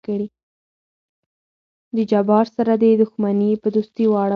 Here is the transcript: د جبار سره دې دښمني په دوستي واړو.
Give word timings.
د 1.95 1.97
جبار 2.11 2.45
سره 2.55 2.73
دې 2.81 2.91
دښمني 3.01 3.51
په 3.61 3.67
دوستي 3.75 4.05
واړو. 4.09 4.29